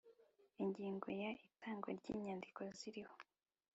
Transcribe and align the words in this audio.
Ingingo 0.63 1.07
ya 1.21 1.29
itangwa 1.47 1.89
ry 1.99 2.07
inyandiko 2.13 2.59
ziriho 2.77 3.13